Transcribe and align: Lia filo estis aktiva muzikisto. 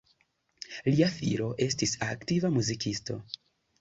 Lia 0.93 1.09
filo 1.17 1.49
estis 1.67 1.93
aktiva 2.09 2.51
muzikisto. 2.59 3.19